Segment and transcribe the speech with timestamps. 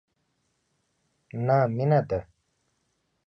[1.45, 2.19] نه مینه ده،